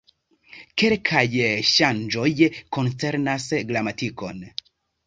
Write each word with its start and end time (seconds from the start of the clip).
Kelkaj 0.81 1.23
ŝanĝoj 1.73 2.27
koncernas 2.79 3.47
gramatikon. 3.71 4.47